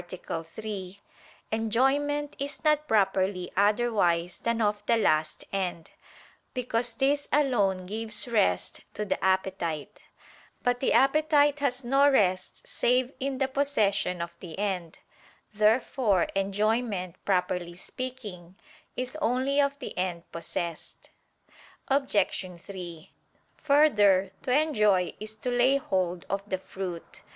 [0.01, 0.99] 3),
[1.51, 5.91] enjoyment is not properly otherwise than of the last end:
[6.55, 10.01] because this alone gives rest to the appetite.
[10.63, 14.97] But the appetite has no rest save in the possession of the end.
[15.53, 18.55] Therefore enjoyment, properly speaking,
[18.97, 21.11] is only of the end possessed.
[21.89, 22.57] Obj.
[22.59, 23.11] 3:
[23.55, 27.21] Further, to enjoy is to lay hold of the fruit.